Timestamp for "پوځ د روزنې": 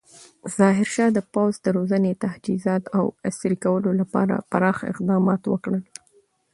1.33-2.11